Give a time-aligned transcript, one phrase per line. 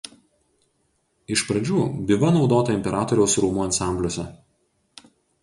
[1.35, 1.81] Iš pradžių
[2.13, 4.27] biva naudota imperatoriaus rūmų ansambliuose.